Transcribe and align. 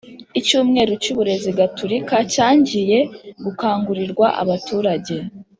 icyumweru 0.39 0.91
cy’uburezi 1.01 1.49
gatolika 1.59 2.15
cyangiye 2.35 2.99
gukangurirw 3.43 4.19
abaturage 4.41 5.15